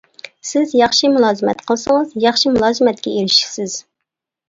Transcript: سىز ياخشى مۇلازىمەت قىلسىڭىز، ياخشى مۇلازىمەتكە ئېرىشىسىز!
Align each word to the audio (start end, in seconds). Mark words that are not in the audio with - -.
سىز 0.51 0.73
ياخشى 0.79 1.11
مۇلازىمەت 1.17 1.63
قىلسىڭىز، 1.69 2.19
ياخشى 2.25 2.57
مۇلازىمەتكە 2.57 3.17
ئېرىشىسىز! 3.17 3.83